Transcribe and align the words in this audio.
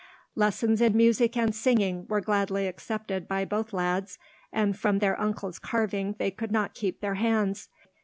Lessons 0.33 0.81
in 0.81 0.97
music 0.97 1.37
and 1.37 1.53
singing 1.53 2.07
were 2.07 2.21
gladly 2.21 2.65
accepted 2.67 3.27
by 3.27 3.45
both 3.45 3.71
lads, 3.71 4.17
and 4.51 4.75
from 4.75 4.97
their 4.97 5.21
uncle's 5.21 5.59
carving 5.59 6.15
they 6.17 6.31
could 6.31 6.51
not 6.51 6.73
keep 6.73 7.01
their 7.01 7.13
hands. 7.21 7.69